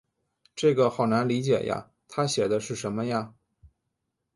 [0.55, 3.35] 这个好难理解呀，她写的是什么呀？